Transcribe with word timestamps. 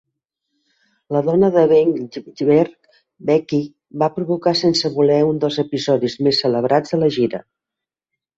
La 1.15 1.19
dona 1.25 1.49
de 1.57 1.65
Weinberg, 1.71 2.89
Becky, 3.29 3.59
va 4.05 4.09
provocar 4.17 4.55
sense 4.63 4.91
voler 4.97 5.19
un 5.33 5.43
dels 5.45 5.61
episodis 5.67 6.19
més 6.29 6.41
celebrats 6.47 6.97
de 6.97 7.01
la 7.05 7.13
gira. 7.21 7.45